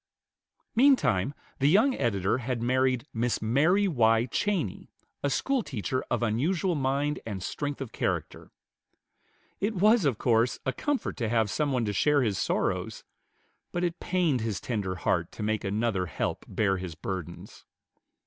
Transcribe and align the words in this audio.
Meantime 0.75 1.31
the 1.59 1.69
young 1.69 1.93
editor 1.93 2.39
had 2.39 2.59
married 2.59 3.05
Miss 3.13 3.39
Mary 3.39 3.87
Y. 3.87 4.25
Cheney, 4.25 4.89
a 5.21 5.29
schoolteacher 5.29 6.03
of 6.09 6.23
unusual 6.23 6.73
mind 6.73 7.19
and 7.23 7.43
strength 7.43 7.79
of 7.79 7.91
character. 7.91 8.49
It 9.59 9.75
was, 9.75 10.05
of 10.05 10.17
course, 10.17 10.57
a 10.65 10.73
comfort 10.73 11.17
to 11.17 11.29
have 11.29 11.51
some 11.51 11.71
one 11.71 11.85
to 11.85 11.93
share 11.93 12.23
his 12.23 12.39
sorrows; 12.39 13.03
but 13.71 13.83
it 13.83 13.99
pained 13.99 14.41
his 14.41 14.59
tender 14.59 14.95
heart 14.95 15.31
to 15.33 15.43
make 15.43 15.63
another 15.63 16.07
help 16.07 16.45
bear 16.47 16.77
his 16.77 16.95
burdens. 16.95 17.63